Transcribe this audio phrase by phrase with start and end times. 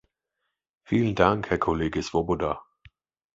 [0.83, 2.63] Vielen Dank, Herr Kollege Swoboda.